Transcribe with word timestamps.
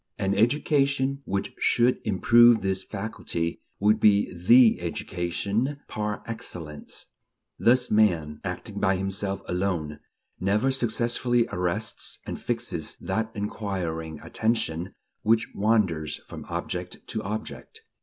An 0.17 0.33
education 0.33 1.21
which 1.25 1.53
should 1.59 2.01
improve 2.03 2.61
this 2.61 2.81
faculty 2.81 3.61
would 3.79 3.99
be 3.99 4.33
the 4.33 4.81
education 4.81 5.79
par 5.87 6.23
excellence." 6.25 7.11
Thus 7.59 7.91
man, 7.91 8.41
acting 8.43 8.79
by 8.79 8.95
himself 8.95 9.43
alone, 9.47 9.99
never 10.39 10.71
successfully 10.71 11.45
arrests 11.51 12.17
and 12.25 12.41
fixes 12.41 12.95
that 12.95 13.29
inquiring 13.35 14.19
attention 14.21 14.95
which 15.21 15.49
wanders 15.53 16.17
from 16.25 16.45
object 16.49 17.05
to 17.09 17.21
object. 17.21 17.83